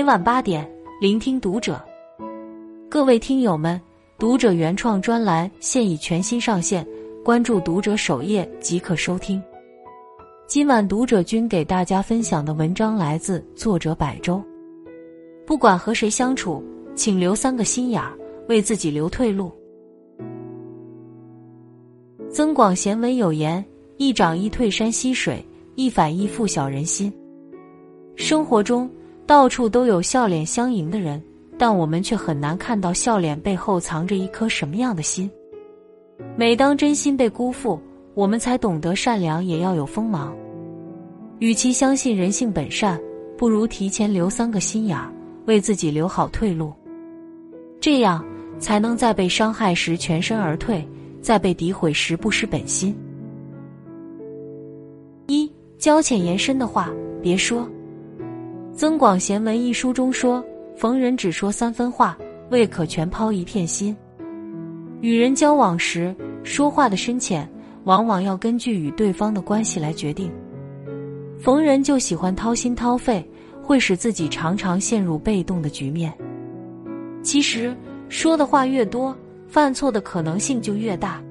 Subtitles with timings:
[0.00, 0.66] 每晚八点，
[0.98, 1.78] 聆听读者。
[2.88, 3.78] 各位听友们，
[4.18, 6.86] 读者原创专栏现已全新上线，
[7.22, 9.42] 关注读者首页即可收听。
[10.46, 14.42] 今晚读者君给大家分享的文章来自作者百周。
[15.46, 16.64] 不管和谁相处，
[16.94, 18.16] 请留三个心眼儿，
[18.48, 19.52] 为自己留退路。
[22.30, 23.62] 增广贤文有言
[23.98, 25.44] ：“一涨一退山溪水，
[25.74, 27.12] 一反一复小人心。”
[28.16, 28.90] 生活中
[29.30, 31.22] 到处都有笑脸相迎的人，
[31.56, 35.30] 但我们却很难看到笑脸背后藏着一颗什么样的心。
[36.36, 37.80] 每当真心被辜负，
[38.14, 40.36] 我们才懂得善良也要有锋芒。
[41.38, 43.00] 与其相信人性本善，
[43.38, 45.12] 不如提前留三个心眼儿，
[45.46, 46.72] 为自己留好退路。
[47.78, 48.24] 这样
[48.58, 50.84] 才能在被伤害时全身而退，
[51.22, 52.92] 在被诋毁时不失本心。
[55.28, 56.90] 一交浅言深的话
[57.22, 57.62] 别说。
[58.80, 60.42] 《增广贤文》一书中说
[60.74, 62.16] ：“逢人只说三分话，
[62.48, 63.94] 未可全抛一片心。”
[65.02, 67.46] 与人交往时，说话的深浅
[67.84, 70.32] 往往要根据与对方的关系来决定。
[71.38, 73.22] 逢人就喜欢掏心掏肺，
[73.62, 76.10] 会使自己常常陷入被动的局面。
[77.22, 77.76] 其实，
[78.08, 79.14] 说的话越多，
[79.46, 81.22] 犯错的可能性就越大。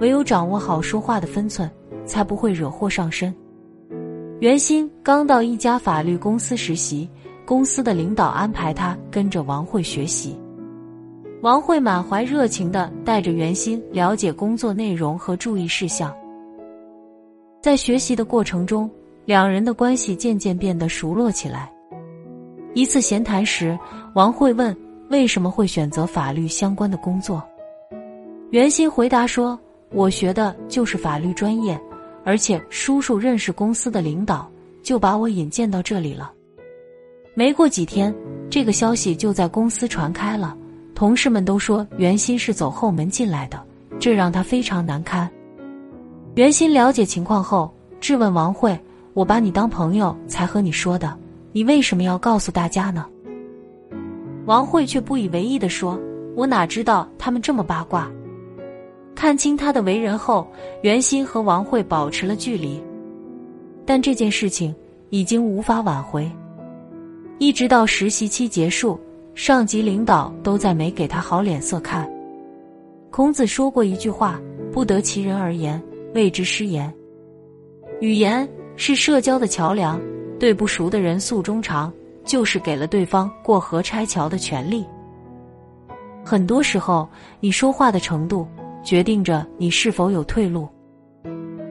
[0.00, 1.70] 唯有掌握好说话的分寸，
[2.04, 3.34] 才不会惹祸上身。
[4.42, 7.08] 袁鑫刚到一家法律公司实习，
[7.46, 10.36] 公司的领导安排他跟着王慧学习。
[11.42, 16.12] 王慧满怀热情的带着袁鑫了解工作内容和注意事项。
[17.60, 18.90] 在学习的过程中，
[19.26, 21.72] 两人的关系渐渐变得熟络起来。
[22.74, 23.78] 一次闲谈时，
[24.16, 24.76] 王慧问
[25.08, 27.40] ：“为什么会选择法律相关的工作？”
[28.50, 29.56] 袁鑫回答说
[29.94, 31.80] ：“我学的就是法律专业。”
[32.24, 34.50] 而且叔叔认识公司的领导，
[34.82, 36.32] 就把我引荐到这里了。
[37.34, 38.14] 没过几天，
[38.50, 40.56] 这个消息就在公司传开了，
[40.94, 43.60] 同事们都说袁鑫是走后门进来的，
[43.98, 45.28] 这让他非常难堪。
[46.34, 48.78] 袁鑫了解情况后，质问王慧
[49.14, 51.16] ：“我把你当朋友才和你说的，
[51.52, 53.06] 你为什么要告诉大家呢？”
[54.46, 55.98] 王慧却不以为意的说
[56.36, 58.10] ：“我哪知道他们这么八卦。”
[59.14, 60.46] 看清他的为人后，
[60.82, 62.82] 袁鑫和王慧保持了距离。
[63.84, 64.74] 但这件事情
[65.10, 66.30] 已经无法挽回。
[67.38, 68.98] 一直到实习期结束，
[69.34, 72.10] 上级领导都在没给他好脸色看。
[73.10, 74.40] 孔子说过一句话
[74.72, 75.82] ：“不得其人而言，
[76.14, 76.92] 谓之失言。”
[78.00, 80.00] 语言是社交的桥梁，
[80.38, 81.92] 对不熟的人诉衷肠，
[82.24, 84.84] 就是给了对方过河拆桥的权利。
[86.24, 87.08] 很多时候，
[87.40, 88.46] 你说话的程度。
[88.82, 90.68] 决定着你是否有退路。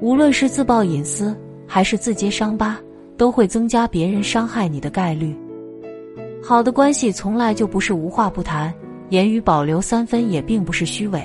[0.00, 1.34] 无论是自曝隐私，
[1.66, 2.78] 还是自揭伤疤，
[3.16, 5.34] 都会增加别人伤害你的概率。
[6.42, 8.72] 好的关系从来就不是无话不谈，
[9.08, 11.22] 言语保留三分也并不是虚伪。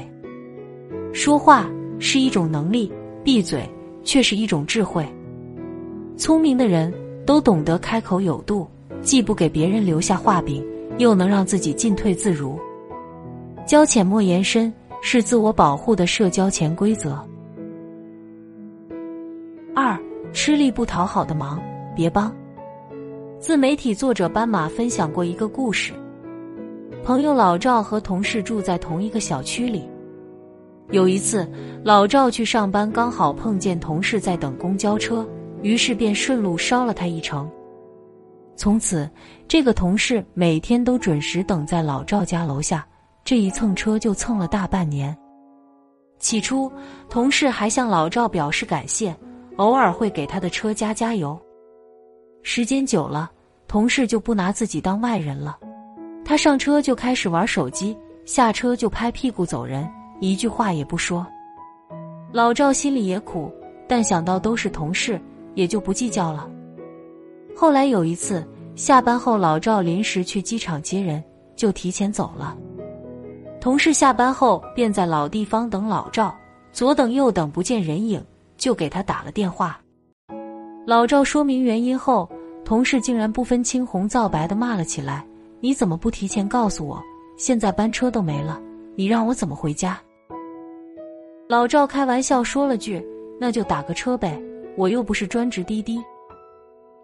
[1.12, 1.70] 说话
[2.00, 2.92] 是一种能力，
[3.24, 3.70] 闭嘴
[4.04, 5.06] 却是一种智慧。
[6.16, 6.94] 聪明的人
[7.26, 8.66] 都懂得开口有度，
[9.02, 10.66] 既不给别人留下话柄，
[10.98, 12.58] 又能让自己进退自如。
[13.66, 14.74] 交浅莫言深。
[15.02, 17.20] 是自我保护的社交潜规则。
[19.76, 20.00] 二，
[20.32, 21.62] 吃力不讨好的忙
[21.96, 22.34] 别帮。
[23.40, 25.92] 自媒体作者斑马分享过一个故事：
[27.04, 29.90] 朋友老赵和同事住在同一个小区里。
[30.92, 31.50] 有一次，
[31.84, 35.28] 老赵去上班，刚好碰见同事在等公交车，
[35.64, 37.50] 于是便顺路捎了他一程。
[38.56, 39.10] 从此，
[39.48, 42.86] 这个同事每天都准时等在老赵家楼下。
[43.24, 45.16] 这一蹭车就蹭了大半年。
[46.20, 46.72] 起初，
[47.10, 49.16] 同事还向老赵表示感谢，
[49.58, 51.40] 偶尔会给他的车加加油。
[52.44, 53.32] 时间久了，
[53.68, 55.58] 同事就不拿自己当外人了。
[56.24, 59.90] 他上车就开始玩手机，下车就拍屁股走人，
[60.20, 61.26] 一句话也不说。
[62.32, 63.52] 老赵心里也苦，
[63.88, 65.20] 但想到都是同事，
[65.56, 66.50] 也就不计较了。
[67.56, 71.24] 后来有一次下班后，老赵临时去机场接人，
[71.56, 72.56] 就提前走了。
[73.62, 76.36] 同事下班后便在老地方等老赵，
[76.74, 78.20] 左等右等不见人影，
[78.58, 79.80] 就给他打了电话。
[80.84, 82.28] 老赵说明原因后，
[82.66, 85.24] 同事竟然不分青红皂白的骂了起来
[85.62, 87.00] ：“你怎么不提前告诉我？
[87.38, 88.60] 现在班车都没了，
[88.96, 89.96] 你让我怎么回家？”
[91.48, 93.06] 老赵开玩笑说了句
[93.40, 94.42] ：“那就打个车呗，
[94.76, 96.04] 我又不是专职滴滴。”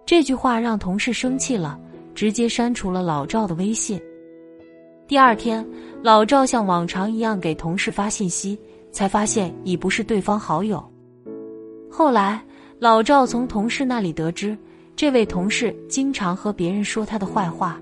[0.07, 1.79] 这句话让同事生气了，
[2.15, 4.01] 直接删除了老赵的微信。
[5.07, 5.65] 第二天，
[6.03, 8.59] 老赵像往常一样给同事发信息，
[8.91, 10.83] 才发现已不是对方好友。
[11.89, 12.43] 后来，
[12.77, 14.57] 老赵从同事那里得知，
[14.97, 17.81] 这位同事经常和别人说他的坏话。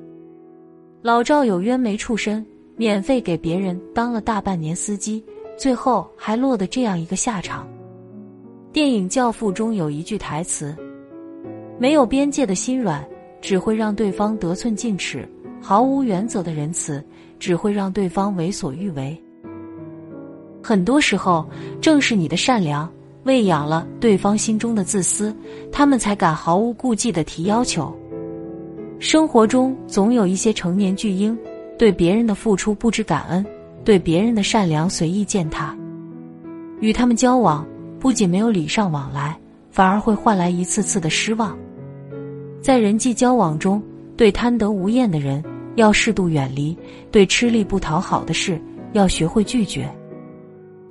[1.02, 2.46] 老赵有冤没处伸，
[2.76, 5.26] 免费给别人当了大半年司机，
[5.58, 7.68] 最后还落得这样一个下场。
[8.72, 10.76] 电影《教父》中有一句台词
[11.80, 13.04] ：“没有边界的心软，
[13.42, 15.22] 只会让对方得寸进尺；
[15.62, 17.04] 毫无原则的仁慈，
[17.40, 19.16] 只会让对方为所欲为。”
[20.64, 21.48] 很多时候，
[21.80, 22.90] 正是你的善良。
[23.24, 25.36] 喂养了对方心中的自私，
[25.72, 27.92] 他们才敢毫无顾忌的提要求。
[29.00, 31.36] 生活中总有一些成年巨婴，
[31.76, 33.44] 对别人的付出不知感恩，
[33.84, 35.76] 对别人的善良随意践踏。
[36.82, 37.66] 与他们交往，
[38.00, 39.36] 不仅没有礼尚往来，
[39.72, 41.58] 反而会换来一次次的失望。
[42.62, 43.82] 在人际交往中，
[44.16, 45.44] 对贪得无厌的人
[45.76, 46.78] 要适度远离，
[47.12, 48.60] 对吃力不讨好的事
[48.94, 49.90] 要学会拒绝。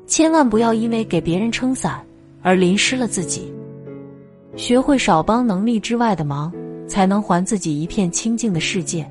[0.07, 2.05] 千万不要因为给别人撑伞。
[2.47, 3.51] 而淋湿了自己，
[4.55, 6.53] 学会少帮能力之外的忙，
[6.87, 9.11] 才能还自己一片清净的世界。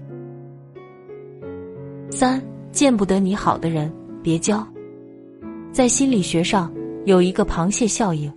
[2.11, 2.39] 三
[2.71, 3.91] 见不得你好的人
[4.21, 4.63] 别交。
[5.71, 6.71] 在心理学上
[7.05, 8.31] 有一个螃蟹效应，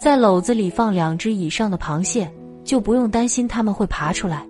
[0.00, 2.28] 在篓子里放两只以上的螃蟹，
[2.64, 4.44] 就不用担心它们会爬出来，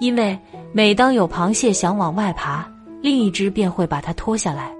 [0.00, 0.38] 因为
[0.72, 2.68] 每当有螃蟹想往外爬，
[3.00, 4.74] 另一只便会把它拖下来。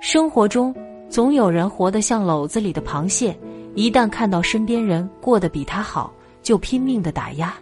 [0.00, 0.74] 生活中。
[1.08, 3.34] 总有人活得像篓子里的螃蟹，
[3.76, 7.54] 一旦看到身边人过得比他好，就拼命的打压。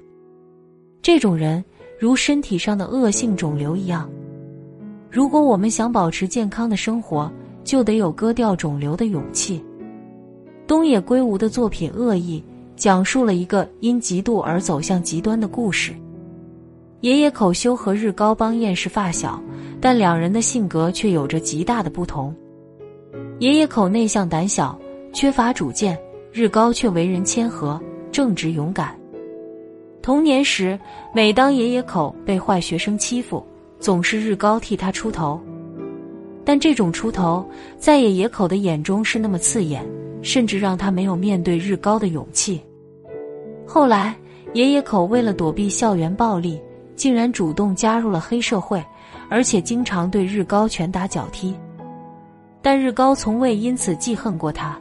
[1.02, 1.62] 这种人
[1.98, 4.08] 如身体上的恶性肿瘤一样。
[5.10, 7.30] 如果我们想保持健康的生活，
[7.64, 9.62] 就得有割掉肿瘤的勇气。
[10.66, 12.42] 东野圭吾的作品《恶意》
[12.80, 15.94] 讲述了一个因嫉妒而走向极端的故事。
[17.04, 19.38] 爷爷口修和日高邦彦是发小，
[19.78, 22.34] 但两人的性格却有着极大的不同。
[23.40, 24.78] 爷爷口内向胆小，
[25.12, 25.94] 缺乏主见；
[26.32, 27.78] 日高却为人谦和、
[28.10, 28.98] 正直、勇敢。
[30.00, 30.80] 童年时，
[31.12, 33.46] 每当爷爷口被坏学生欺负，
[33.78, 35.38] 总是日高替他出头。
[36.42, 37.46] 但这种出头，
[37.76, 39.86] 在爷爷口的眼中是那么刺眼，
[40.22, 42.62] 甚至让他没有面对日高的勇气。
[43.66, 44.16] 后来，
[44.54, 46.58] 爷爷口为了躲避校园暴力，
[46.96, 48.85] 竟然主动加入了黑社会，
[49.29, 51.55] 而且经常对日高拳打脚踢。
[52.62, 54.79] 但日高从未因此记恨过他。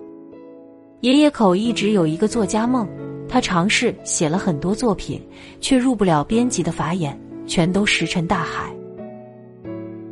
[1.02, 2.88] 爷爷口一直有一个作家梦，
[3.28, 5.22] 他尝试写了很多作品，
[5.60, 8.74] 却入不了编辑的法眼，全都石沉大海。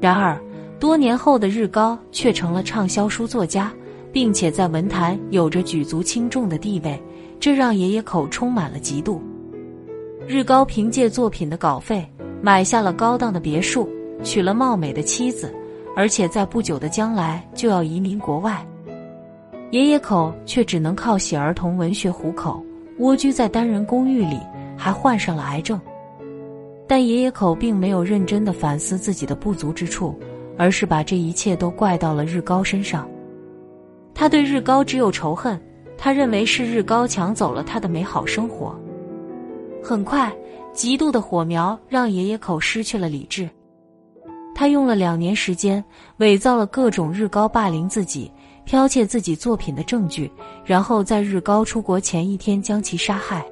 [0.01, 0.38] 然而，
[0.80, 3.71] 多年后的日高却成了畅销书作家，
[4.12, 7.01] 并且在文坛有着举足轻重的地位，
[7.39, 9.21] 这让爷爷口充满了嫉妒。
[10.31, 12.09] 日高凭借作品的稿费，
[12.41, 13.89] 买下了高档的别墅，
[14.23, 15.53] 娶了貌美的妻子。
[15.93, 18.65] 而且在不久的将来就要移民国外，
[19.71, 22.63] 爷爷口却只能靠写儿童文学糊口，
[22.99, 24.39] 蜗居在单人公寓里，
[24.77, 25.77] 还患上了癌症。
[26.87, 30.17] 但爷爷口并没有认真的反思自己的不足之处，
[30.57, 33.05] 而是把这一切都怪到了日高身上。
[34.13, 35.61] 他对日高只有仇恨，
[35.97, 38.73] 他认为是日高抢走了他的美好生活。
[39.83, 40.31] 很快，
[40.73, 43.49] 嫉妒的火苗让爷爷口失去了理智。
[44.53, 45.83] 他用了两年时间，
[46.17, 48.31] 伪造了各种日高霸凌自己、
[48.67, 50.31] 剽窃自己作品的证据，
[50.63, 53.43] 然后在日高出国前一天将其杀害。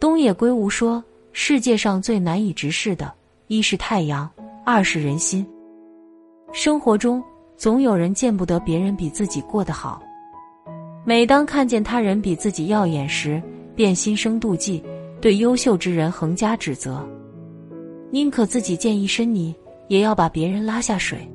[0.00, 3.12] 东野圭吾说：“世界上最难以直视的，
[3.48, 4.30] 一是太阳，
[4.64, 5.46] 二是人心。
[6.52, 7.22] 生活中
[7.56, 10.00] 总有人见不得别人比自己过得好，
[11.04, 13.42] 每当看见他人比自己耀眼时，
[13.74, 14.82] 便心生妒忌，
[15.20, 17.06] 对优秀之人横加指责，
[18.10, 19.54] 宁可自己溅一身泥。”
[19.88, 21.26] 也要把别人拉下水。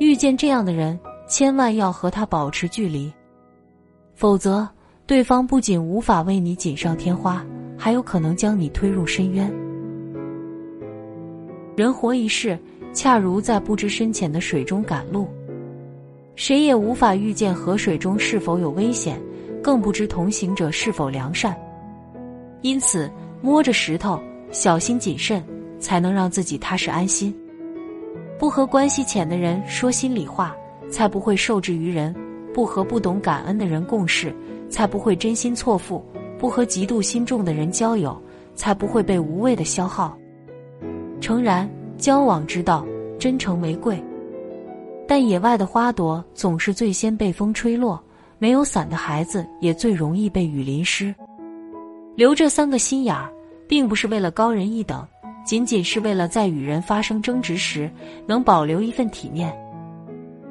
[0.00, 0.98] 遇见这样的人，
[1.28, 3.12] 千万要和他保持距离，
[4.12, 4.68] 否则
[5.06, 7.46] 对方不仅无法为你锦上添花，
[7.78, 9.48] 还有可能将你推入深渊。
[11.76, 12.58] 人活一世，
[12.92, 15.28] 恰如在不知深浅的水中赶路，
[16.34, 19.16] 谁也无法预见河水中是否有危险，
[19.62, 21.56] 更不知同行者是否良善。
[22.64, 23.10] 因此，
[23.42, 24.18] 摸着石头，
[24.50, 25.44] 小心谨慎，
[25.78, 27.32] 才能让自己踏实安心。
[28.38, 30.56] 不和关系浅的人说心里话，
[30.90, 32.10] 才不会受制于人；
[32.54, 34.34] 不和不懂感恩的人共事，
[34.70, 36.02] 才不会真心错付；
[36.38, 38.18] 不和嫉妒心重的人交友，
[38.54, 40.16] 才不会被无谓的消耗。
[41.20, 41.68] 诚然，
[41.98, 42.82] 交往之道，
[43.18, 44.02] 真诚为贵。
[45.06, 48.02] 但野外的花朵总是最先被风吹落，
[48.38, 51.14] 没有伞的孩子也最容易被雨淋湿。
[52.16, 53.30] 留这三个心眼儿，
[53.66, 55.06] 并不是为了高人一等。
[55.44, 57.90] 仅仅是为了在与人发生争执时
[58.26, 59.54] 能保留一份体面。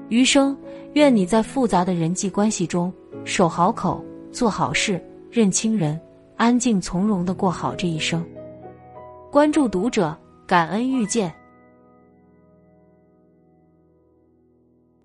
[0.10, 0.55] 余生，
[0.93, 2.93] 愿你在复杂的人际关系中
[3.25, 6.00] 守好口，做好事，认清人，
[6.38, 8.24] 安静从容的过好这一生。
[9.32, 10.15] 关注读者，
[10.46, 11.34] 感恩遇见。